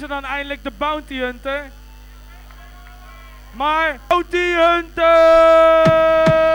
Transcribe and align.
ze 0.00 0.06
dan 0.06 0.24
eindelijk 0.24 0.62
de 0.62 0.72
Bounty 0.78 1.14
Hunter? 1.14 1.70
Maar 3.52 3.98
Bounty 4.08 4.36
Hunter! 4.36 6.45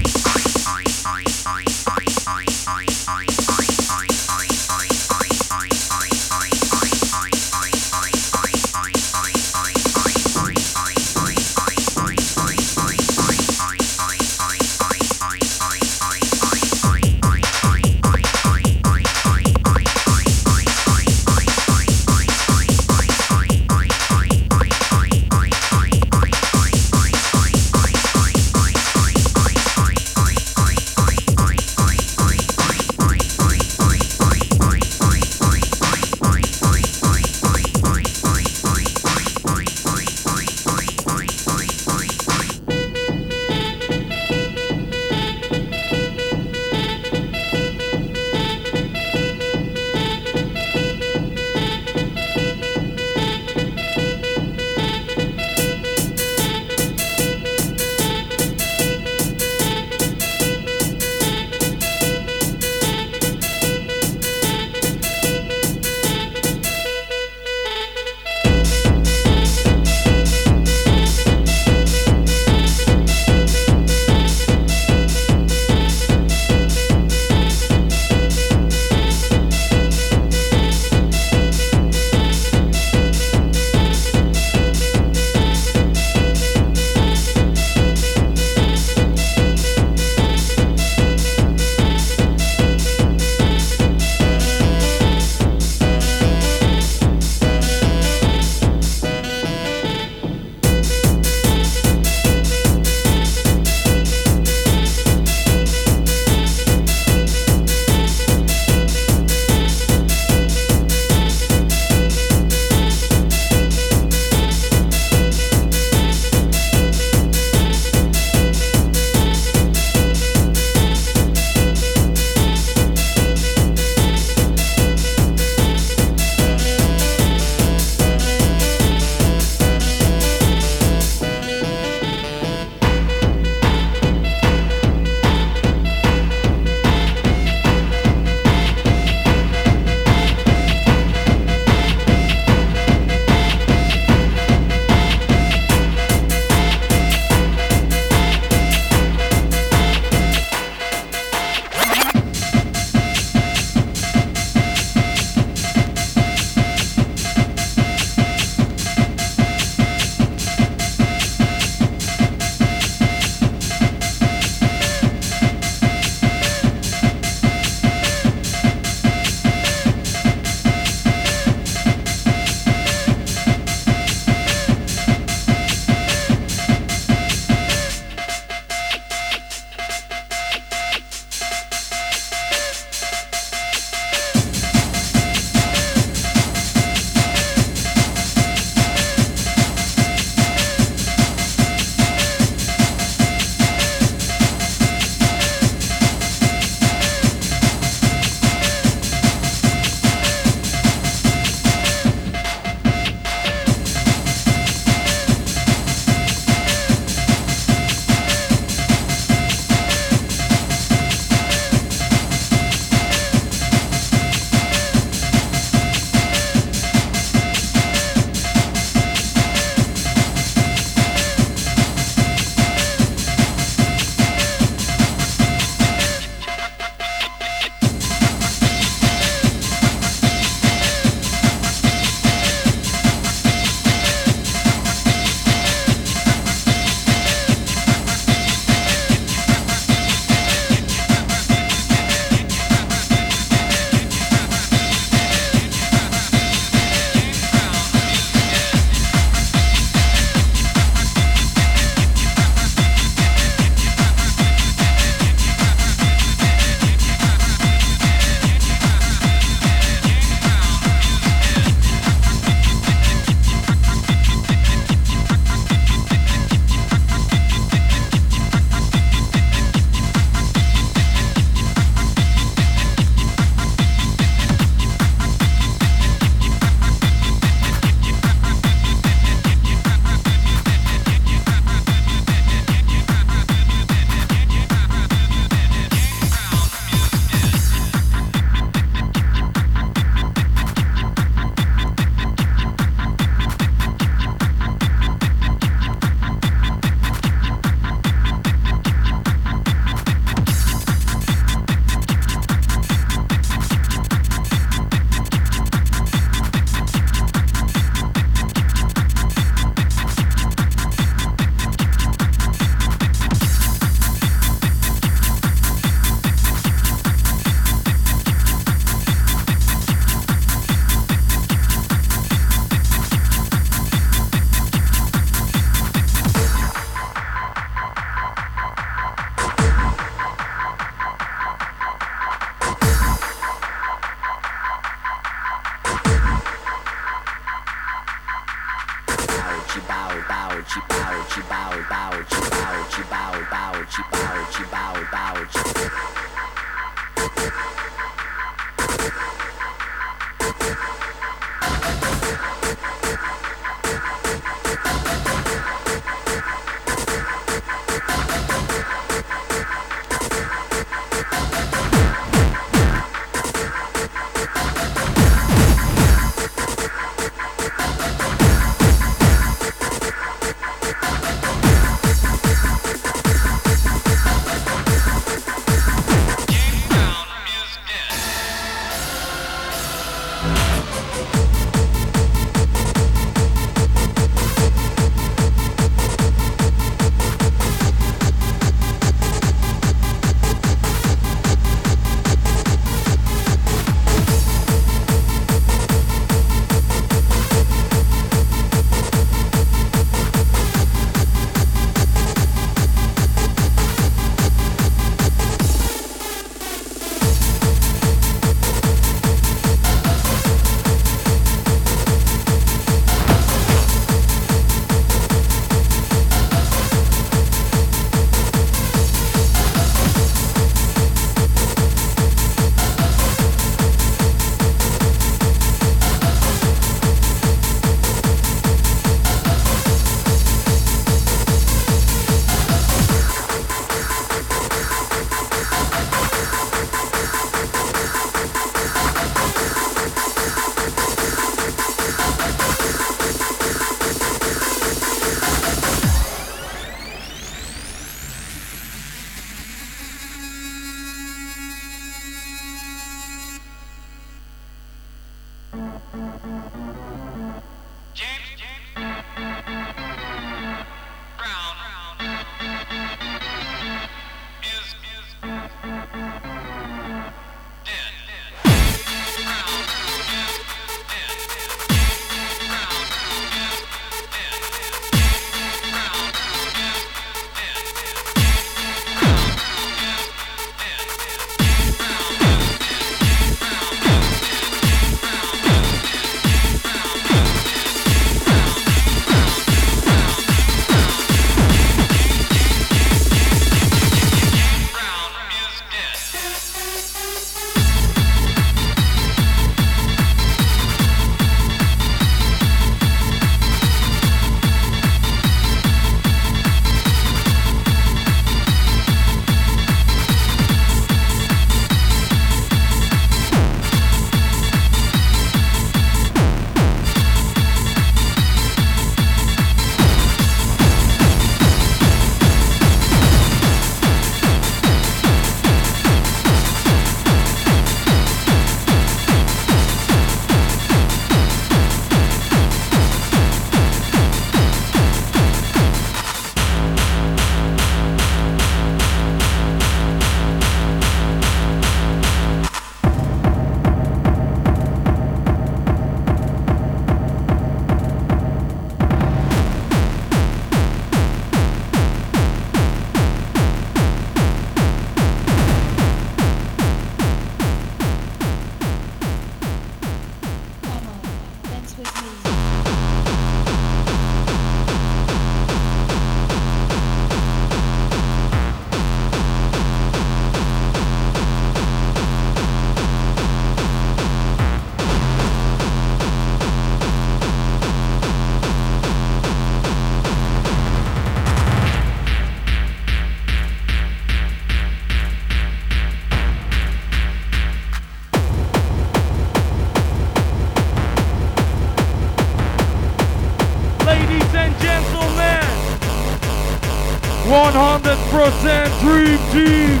100% 597.74 599.00
Dream 599.00 599.36
Team. 599.50 600.00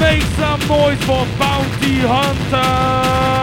Make 0.00 0.22
some 0.34 0.58
noise 0.66 0.98
for 1.04 1.24
Bounty 1.38 2.00
Hunter. 2.00 3.35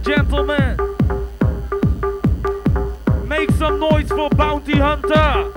and 0.00 0.04
gentlemen, 0.04 0.76
make 3.26 3.50
some 3.52 3.80
noise 3.80 4.08
for 4.08 4.30
Bounty 4.30 4.76
Hunter. 4.76 5.49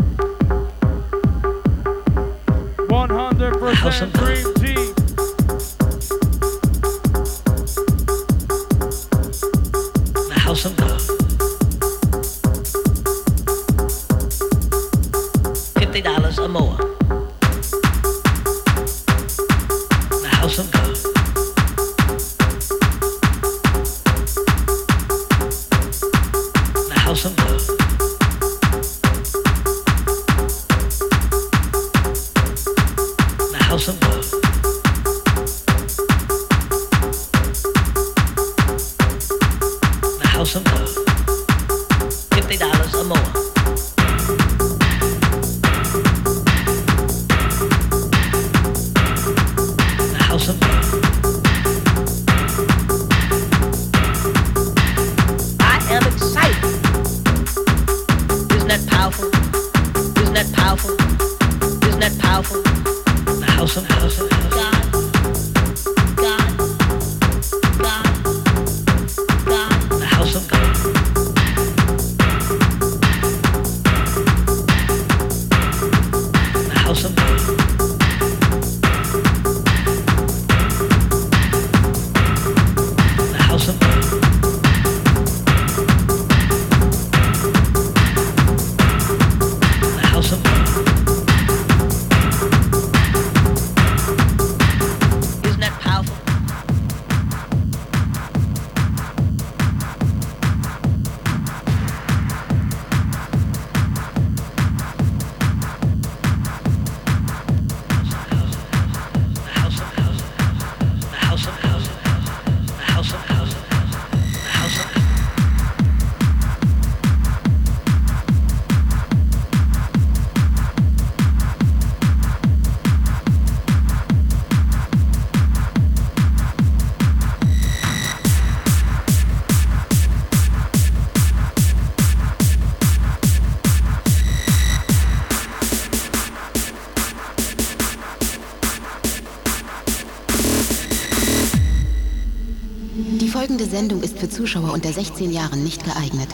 Sendung 143.74 144.04
ist 144.04 144.20
für 144.20 144.30
Zuschauer 144.30 144.72
unter 144.72 144.94
16 144.94 145.32
Jahren 145.32 145.64
nicht 145.64 145.84
geeignet. 145.84 146.30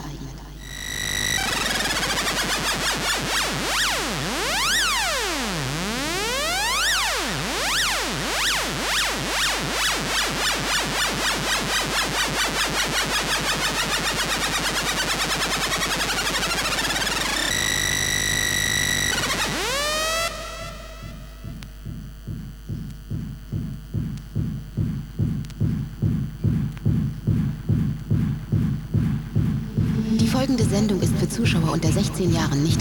zehn 32.19 32.33
Jahren 32.33 32.63
nicht 32.63 32.78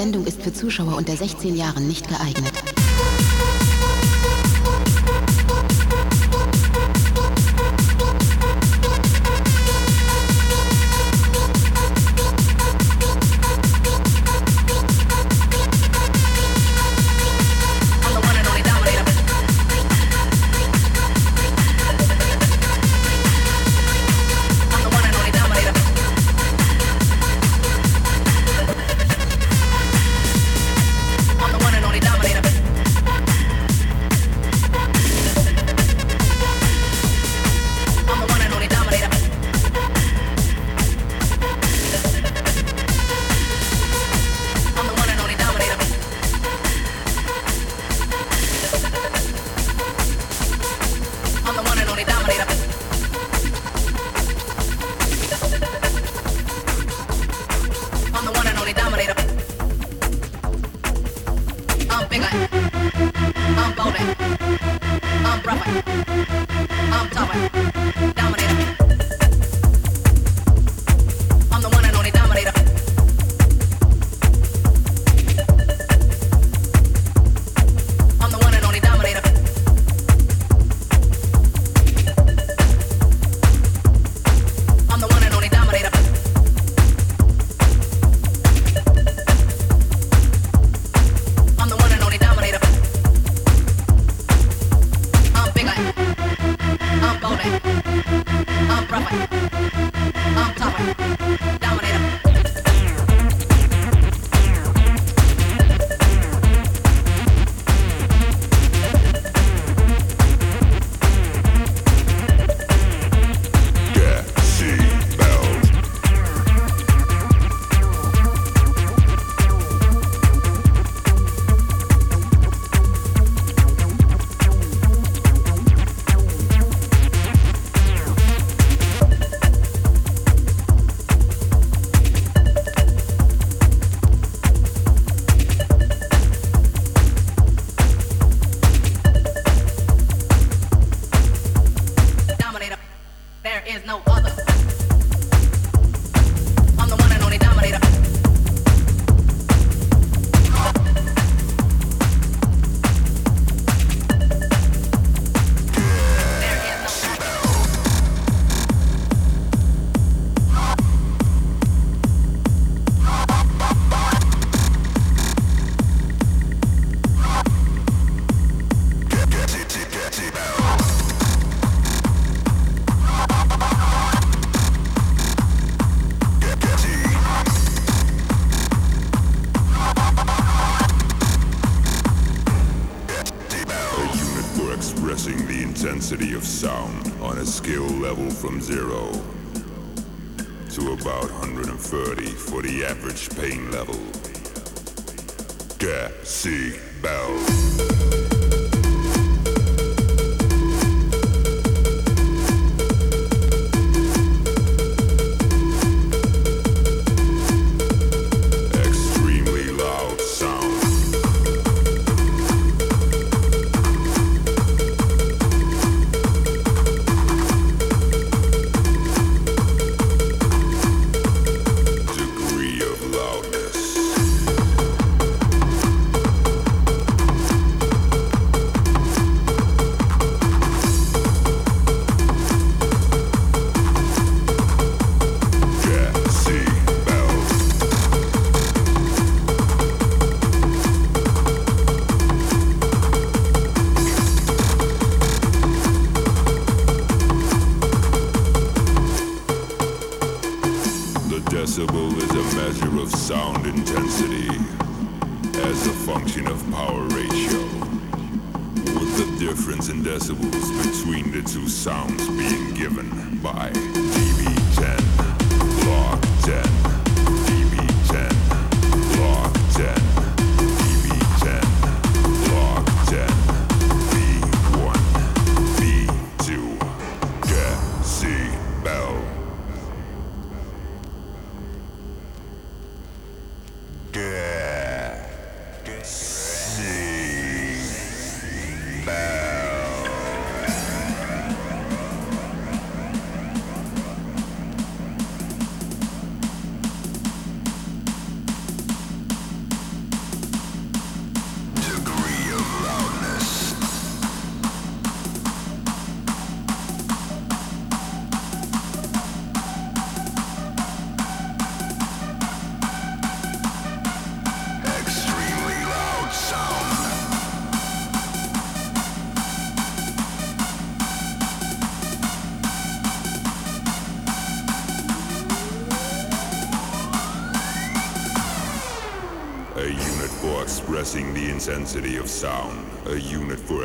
Sendung 0.00 0.24
ist 0.24 0.40
für 0.40 0.50
Zuschauer 0.50 0.96
unter 0.96 1.14
16 1.14 1.54
Jahren 1.56 1.86
nicht 1.86 2.08
geeignet. 2.08 2.69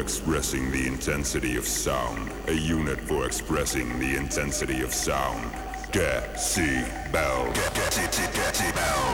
Expressing 0.06 0.70
the 0.70 0.86
intensity 0.86 1.58
of 1.58 1.66
sound. 1.66 2.32
A 2.48 2.54
unit 2.54 3.00
for 3.02 3.26
expressing 3.26 3.98
the 3.98 4.16
intensity 4.16 4.84
of 4.84 4.94
sound. 4.94 5.52
Decibel. 5.92 7.52
Decibel. 7.56 9.05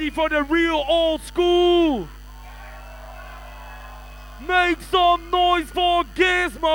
Ready 0.00 0.08
for 0.08 0.30
the 0.30 0.42
real 0.44 0.82
old 0.88 1.20
school? 1.20 2.08
Make 4.48 4.80
some 4.80 5.30
noise 5.30 5.68
for 5.68 6.04
Gizmo! 6.16 6.70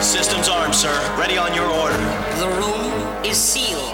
Systems 0.00 0.48
armed, 0.48 0.74
sir. 0.74 1.14
Ready 1.18 1.36
on 1.36 1.54
your 1.54 1.66
order. 1.66 1.98
The 2.38 2.48
room 2.58 3.22
is 3.22 3.36
sealed. 3.36 3.92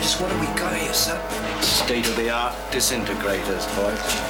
Just 0.00 0.18
what 0.22 0.30
have 0.30 0.40
we 0.40 0.46
got 0.58 0.74
here, 0.76 0.94
sir? 0.94 1.20
State 1.60 2.08
of 2.08 2.16
the 2.16 2.30
art 2.30 2.54
disintegrators, 2.70 3.66
boys. 3.76 4.27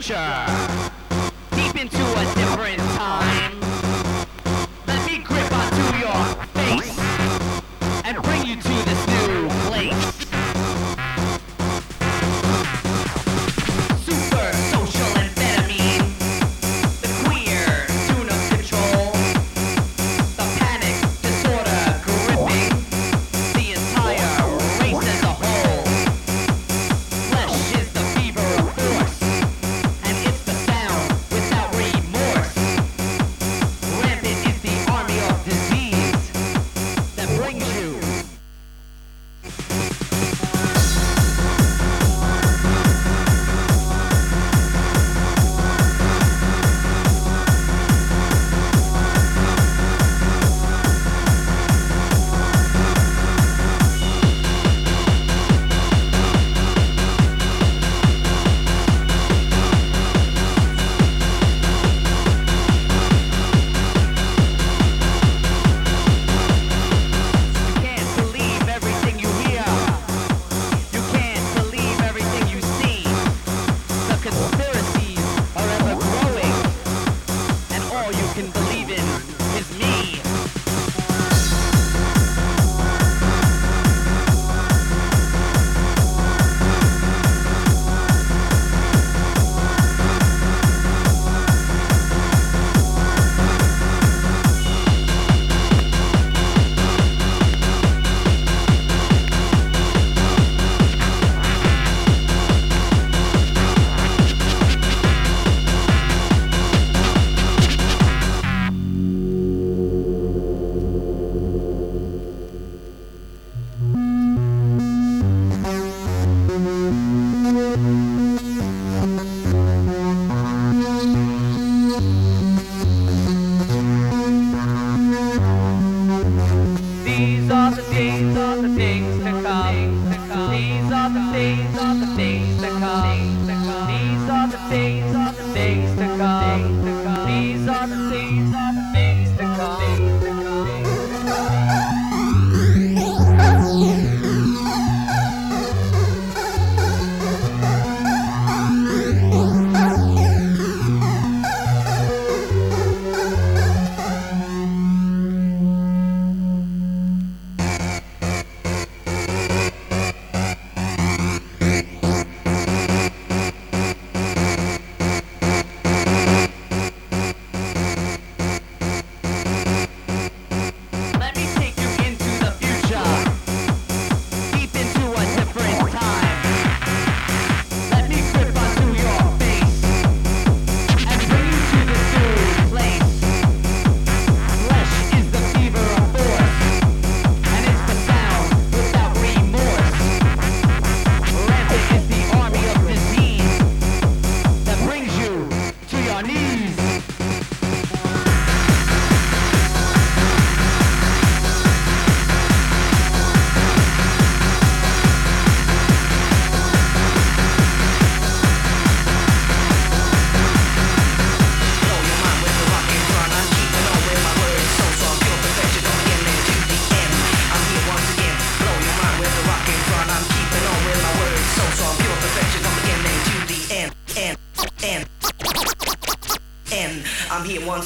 future, 0.00 0.46
deep 1.56 1.74
into 1.74 1.98
a 1.98 2.34
different 2.34 2.78
time. 2.96 3.27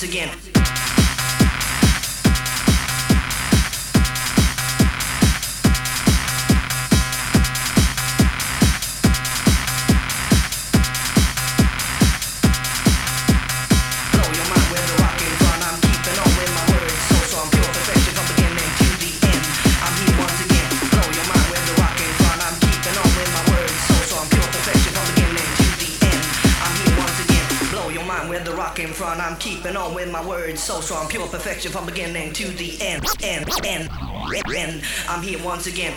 once 0.03 0.11
again. 0.11 0.42
in 30.03 30.13
my 30.13 30.27
words 30.27 30.63
so 30.63 30.81
strong, 30.81 31.09
pure 31.09 31.27
perfection 31.29 31.71
from 31.71 31.87
beginning 31.87 32.33
to 32.33 32.49
the 32.49 32.77
end. 32.81 33.05
End, 33.23 33.49
end, 33.65 33.89
end. 34.55 34.83
I'm 35.09 35.23
here 35.23 35.43
once 35.43 35.67
again. 35.67 35.95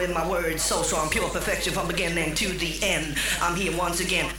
with 0.00 0.14
my 0.14 0.26
words 0.26 0.62
so 0.62 0.82
strong, 0.82 1.10
pure 1.10 1.28
perfection 1.28 1.74
from 1.74 1.86
beginning 1.86 2.34
to 2.34 2.48
the 2.48 2.78
end. 2.82 3.16
I'm 3.42 3.54
here 3.54 3.76
once 3.76 4.00
again. 4.00 4.32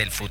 Del 0.00 0.10
futuro. 0.10 0.29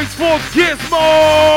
Noise 0.00 0.14
for 0.14 0.38
Gizmo! 0.54 1.49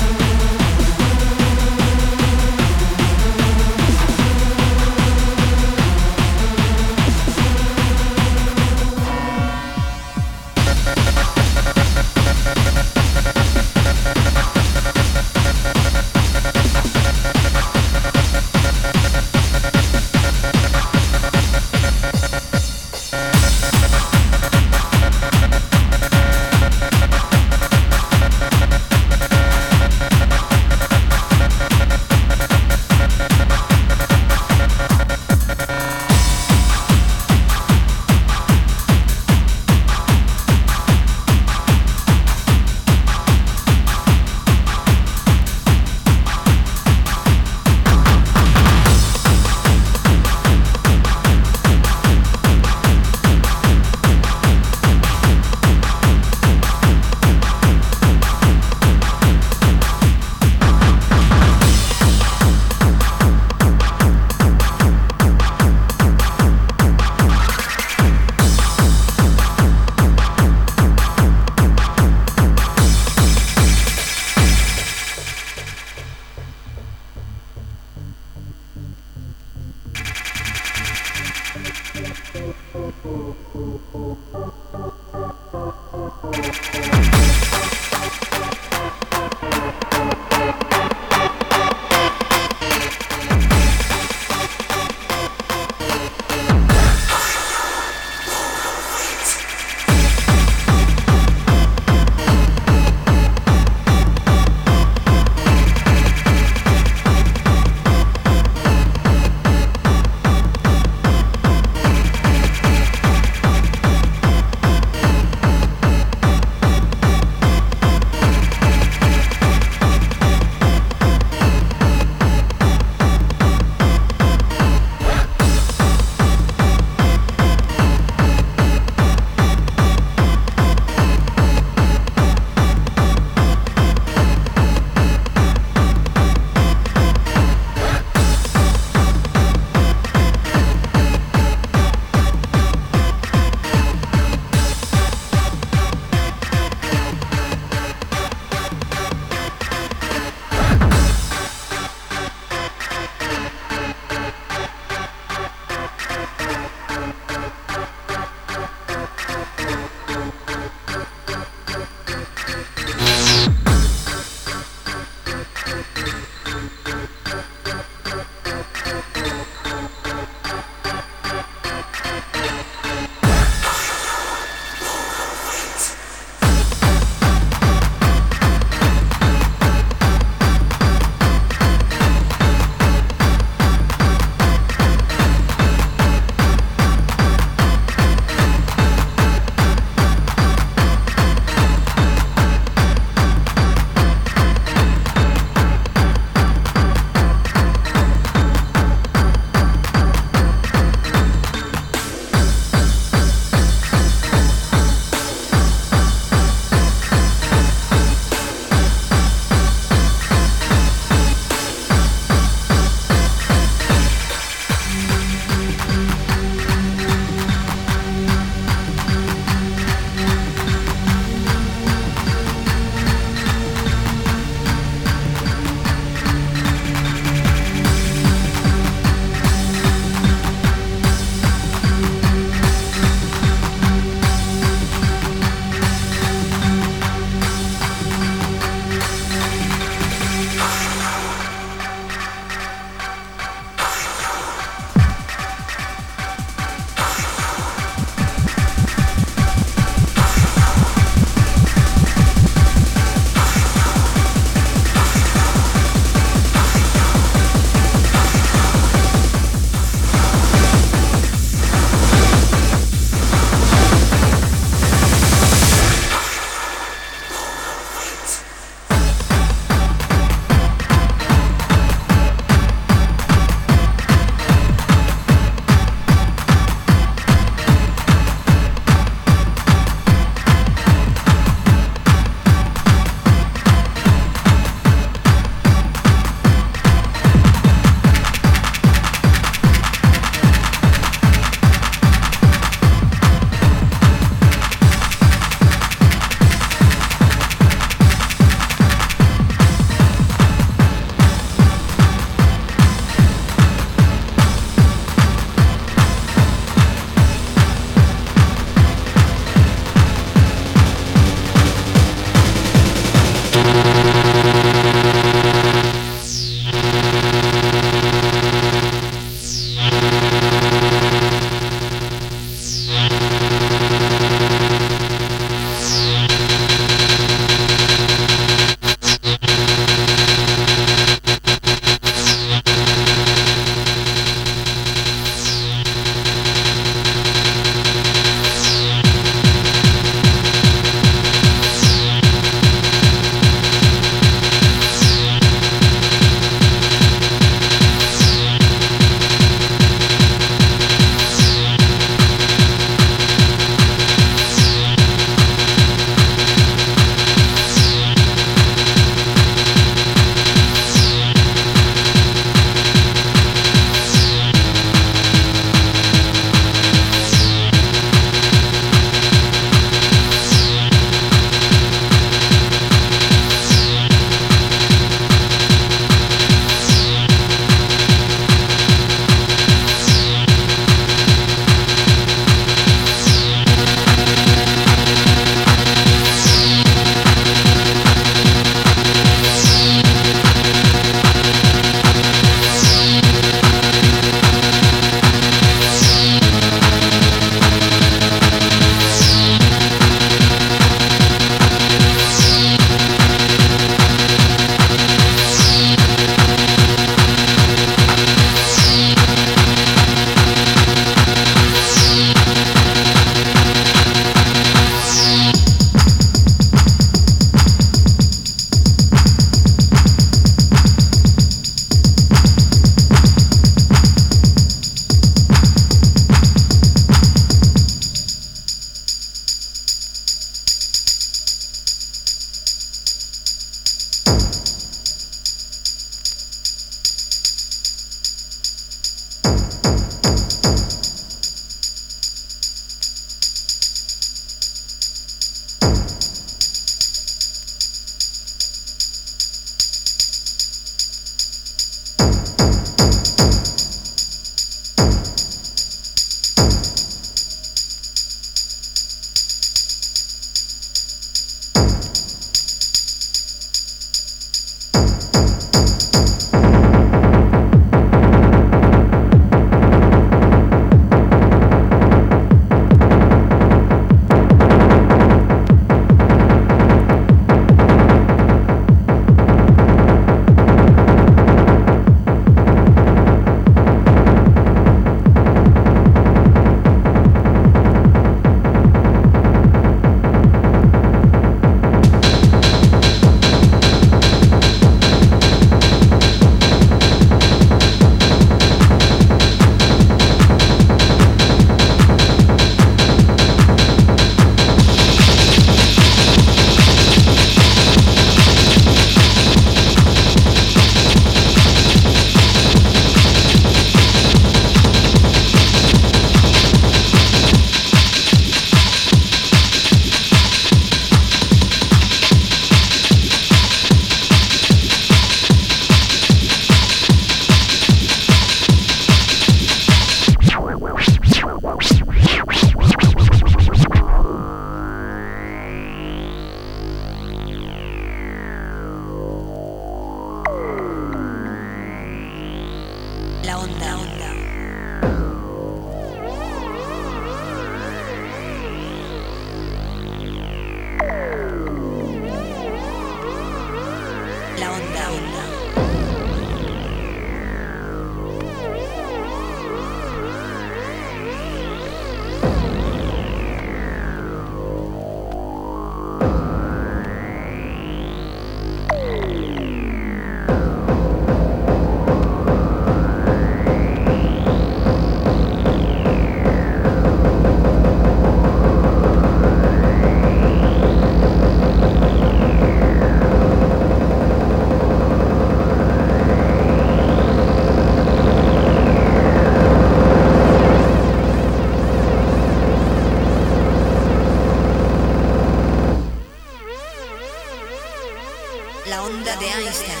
Einstein. 599.67 600.00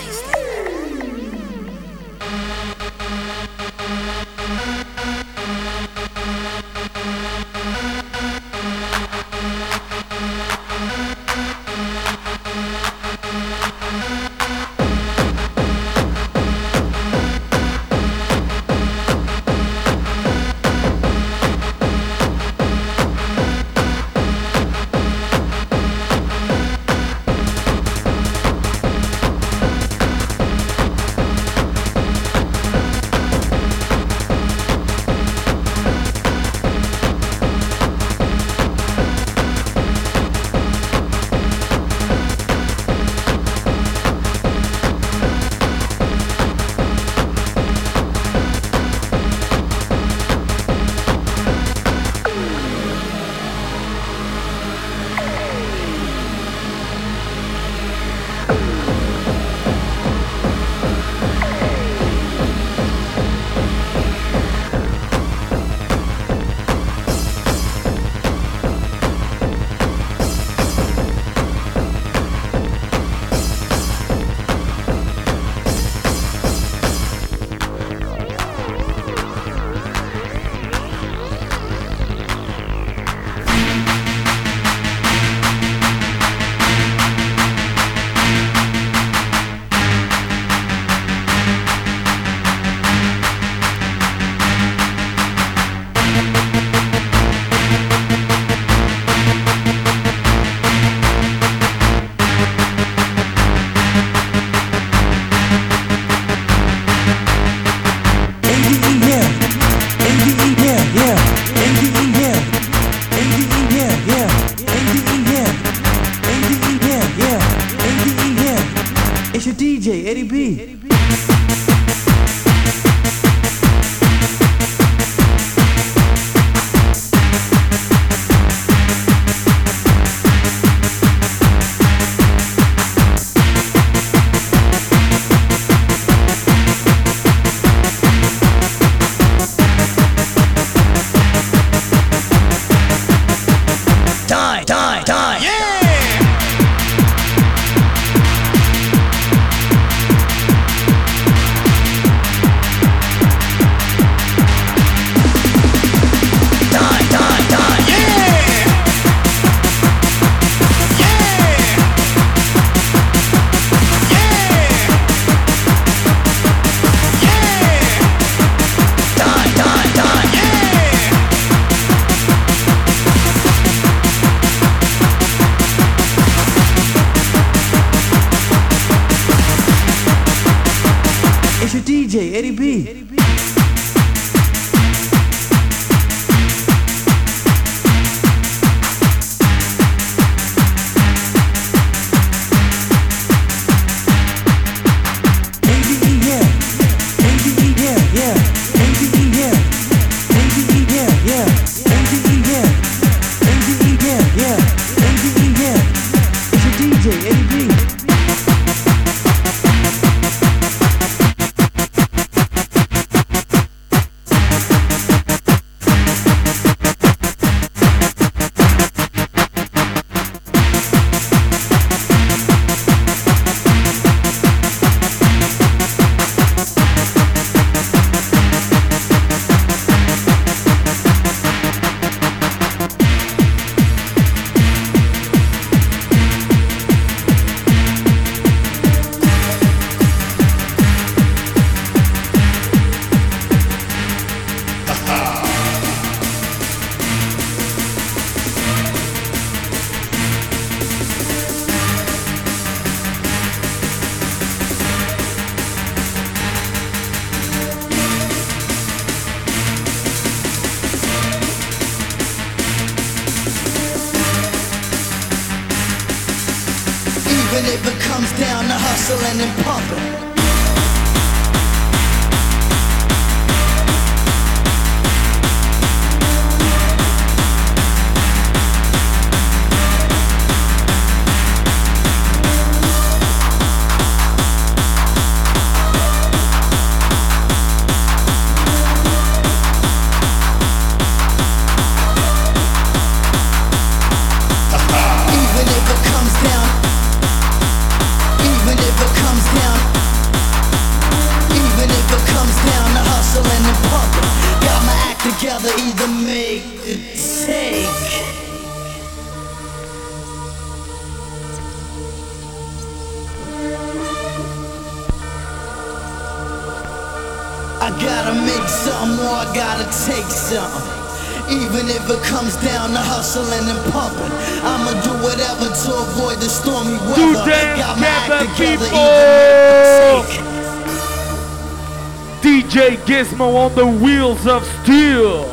Gizmo 333.21 333.53
on 333.53 333.75
the 333.75 333.85
wheels 333.85 334.47
of 334.47 334.65
steel. 334.81 335.45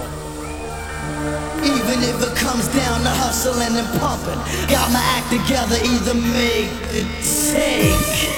Even 1.62 2.02
if 2.02 2.16
it 2.22 2.34
comes 2.34 2.66
down 2.68 3.02
to 3.02 3.10
hustling 3.10 3.76
and 3.76 3.86
pumping, 4.00 4.40
got 4.70 4.90
my 4.90 5.04
act 5.12 5.28
together, 5.28 5.76
either 5.84 6.14
make 6.14 6.72
it 6.96 7.04
take. 7.52 8.30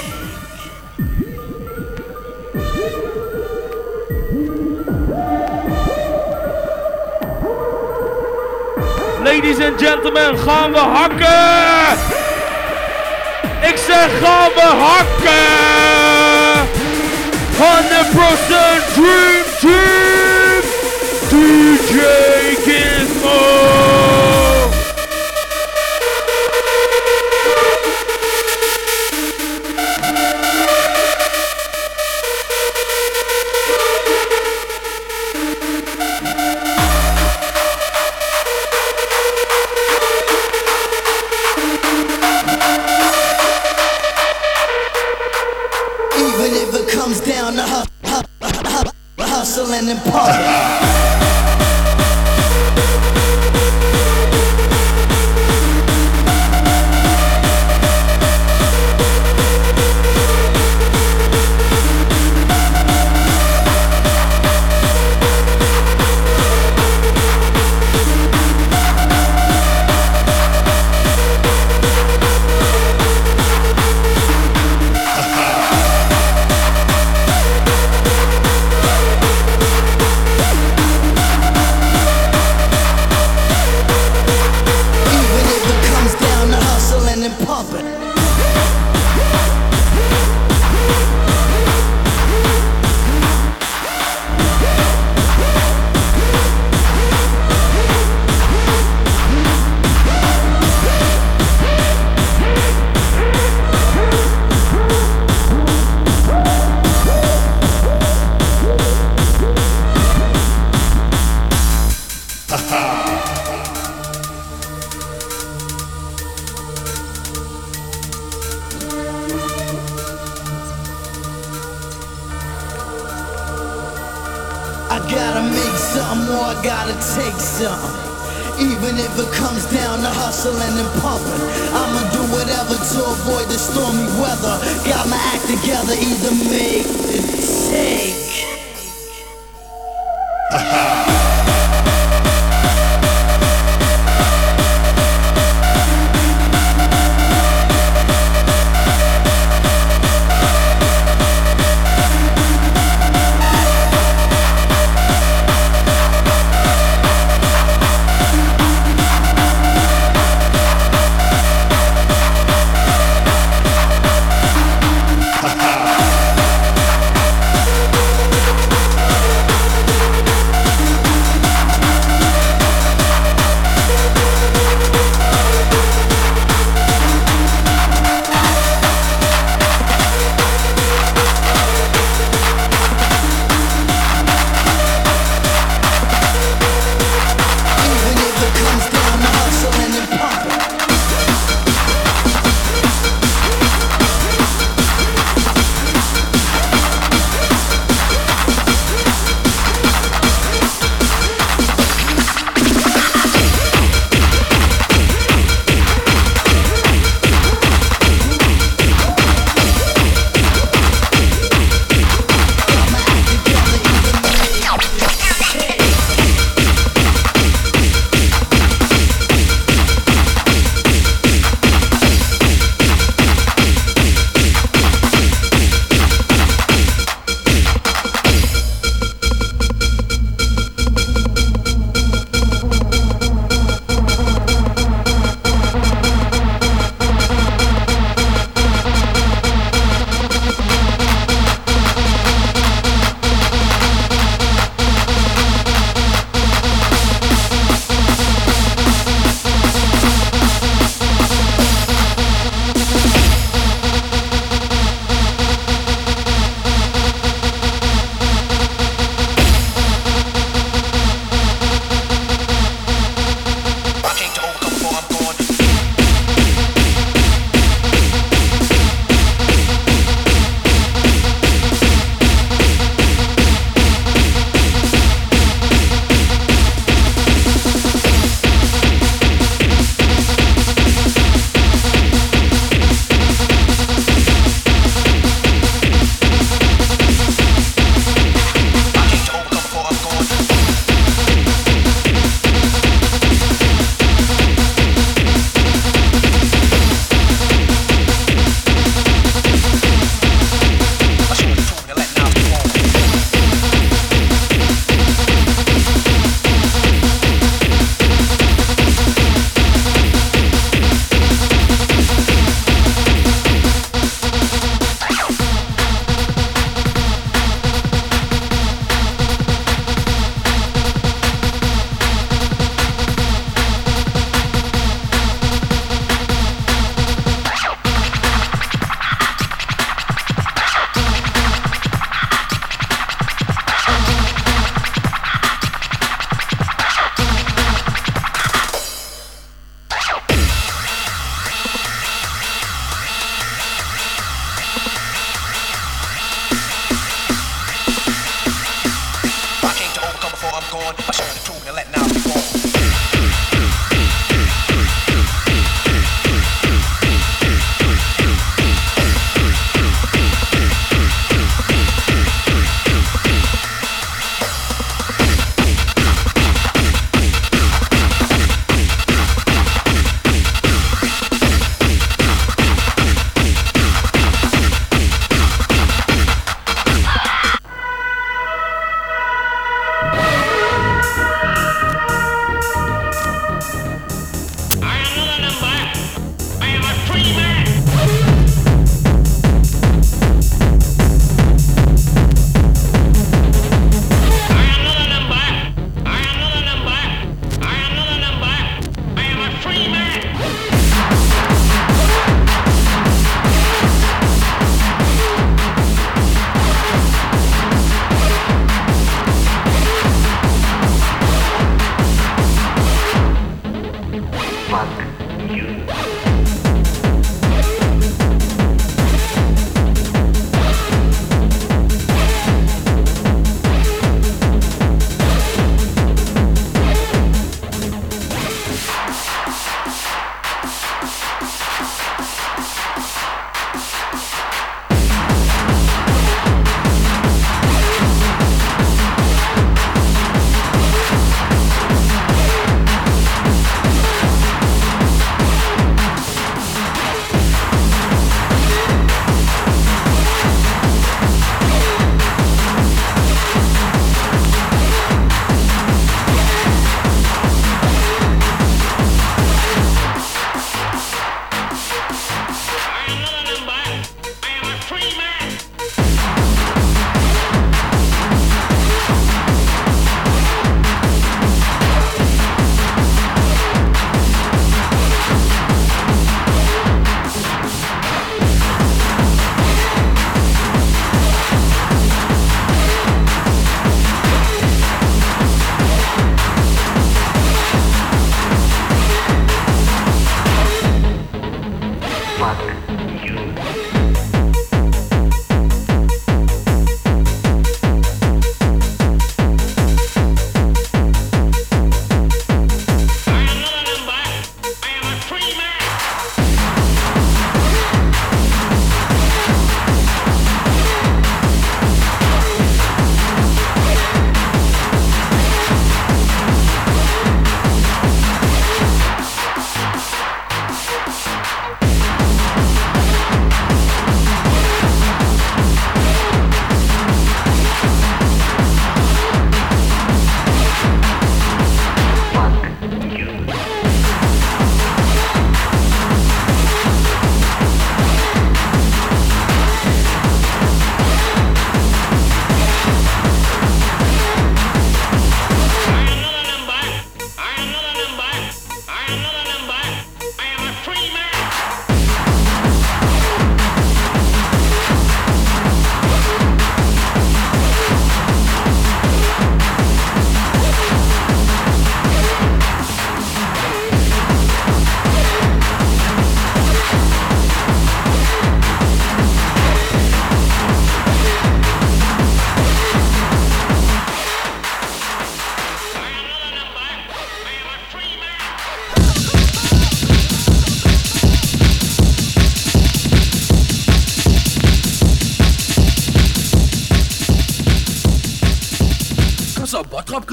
Ladies 9.23 9.59
and 9.59 9.79
gentlemen, 9.79 10.37
gaan 10.37 10.71
we 10.71 10.79
hakken! 10.79 11.97
Ik 13.69 13.77
zeg 13.77 14.09
gaan 14.19 14.49
we 14.55 14.61
hakken! 14.61 15.80
100% 17.61 18.95
Dream 18.95 19.45
Team 19.61 20.63
DJ. 21.29 22.30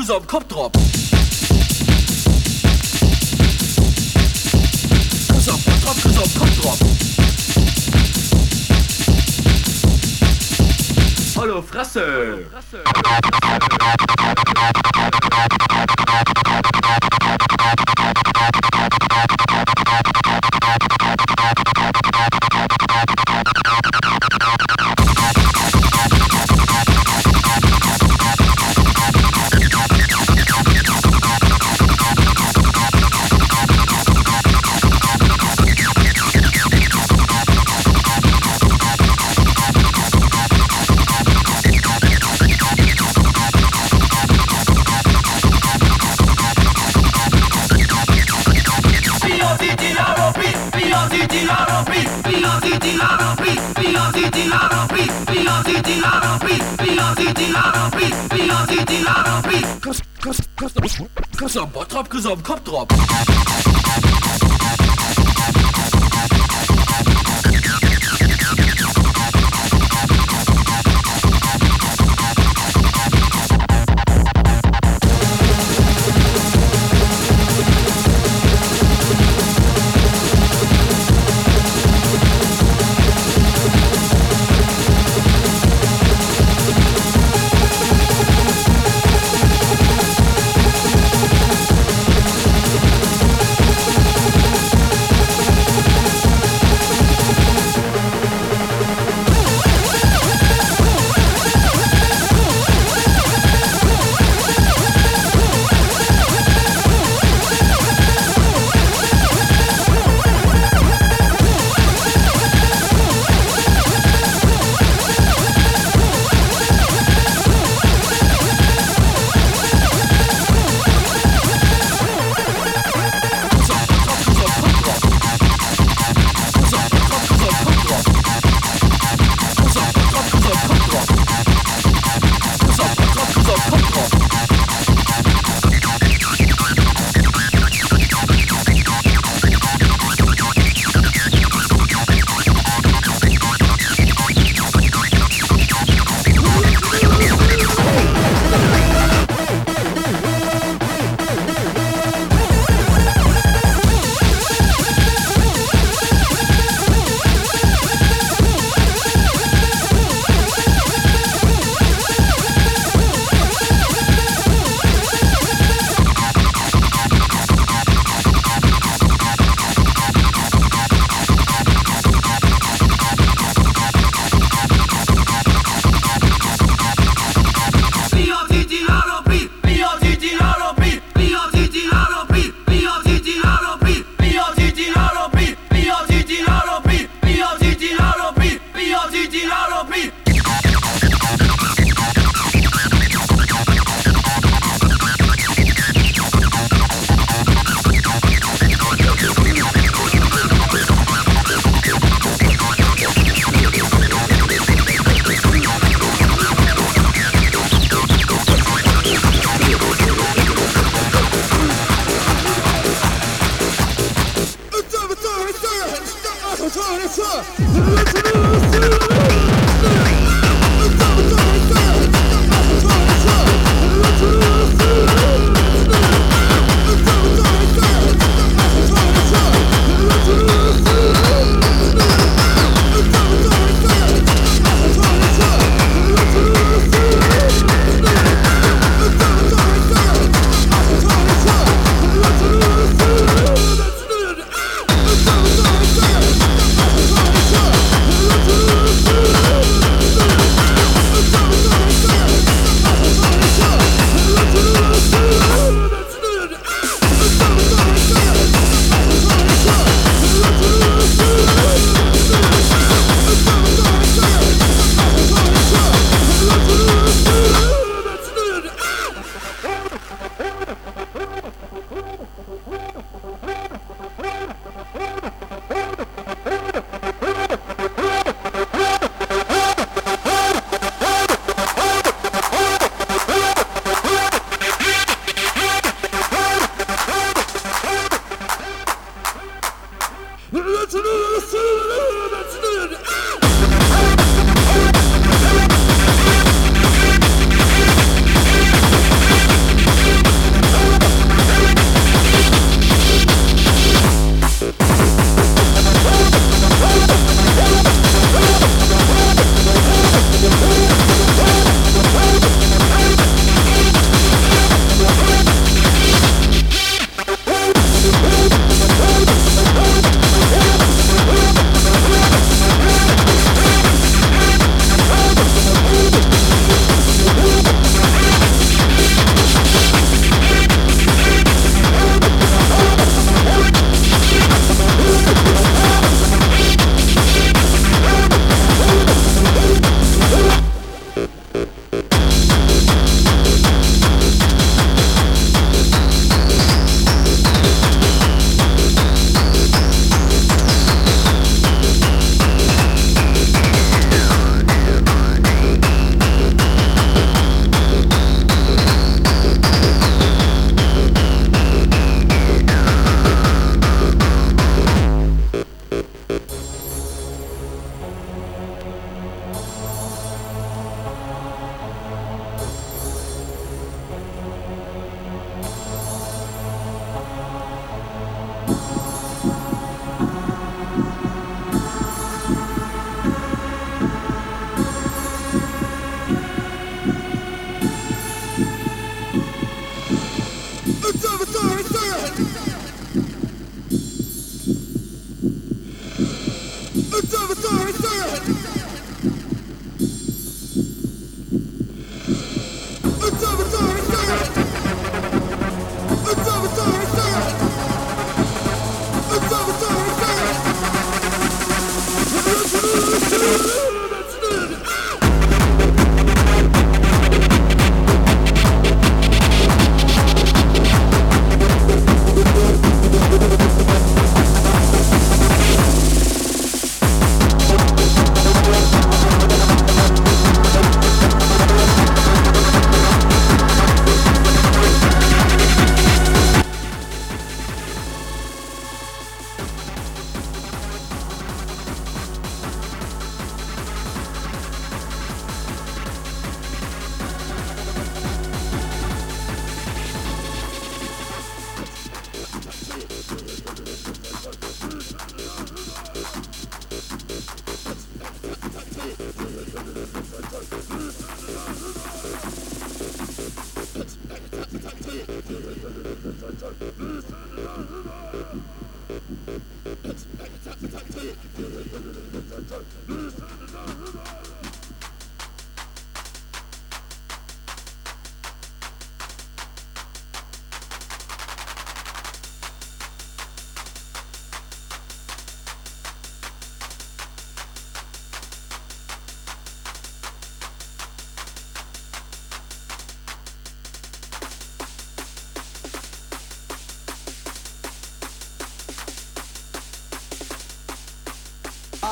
unserem 0.09 0.27
Kopf 0.27 0.49
drauf. 0.49 0.78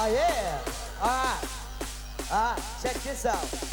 yeah. 0.09 0.59
All 1.01 1.09
right. 1.09 1.49
All 2.31 2.53
right. 2.53 2.63
Check 2.83 2.95
this 3.03 3.27
out. 3.27 3.66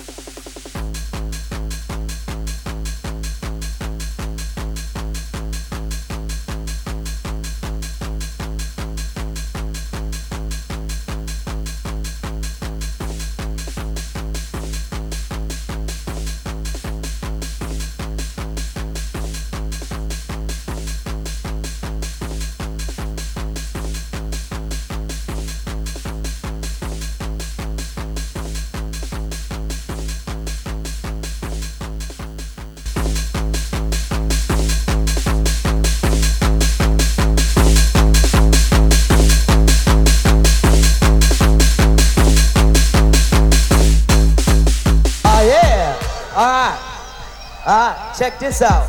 Check 48.17 48.37
this 48.37 48.61
out. 48.61 48.82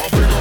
I'll 0.00 0.37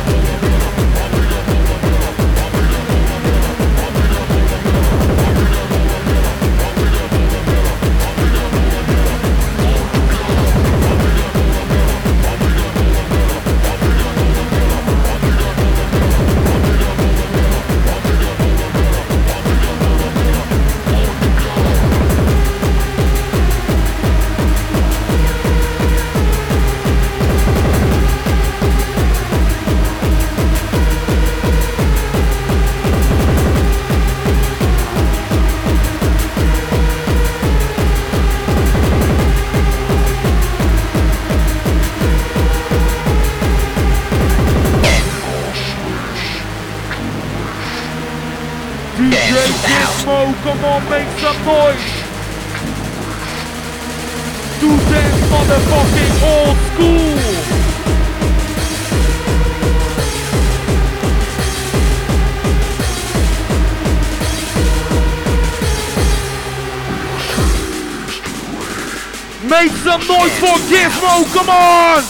House 70.28 70.40
for 70.40 70.60
Gizmo, 70.68 71.24
come 71.34 71.50
on! 71.50 72.04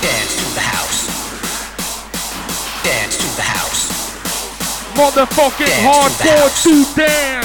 Dance 0.00 0.36
to 0.36 0.54
the 0.54 0.60
house. 0.60 1.06
Dance 2.82 3.16
to 3.18 3.36
the 3.36 3.42
house. 3.42 3.88
Motherfucking 4.94 5.74
hardcore 5.84 6.62
to 6.62 6.96
dance. 6.96 7.37